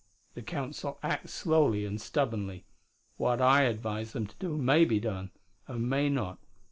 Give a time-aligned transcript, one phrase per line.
[0.33, 2.65] The Council acts slowly and stubbornly.
[3.17, 5.29] What I advise them to do may be done,
[5.67, 6.39] and may not.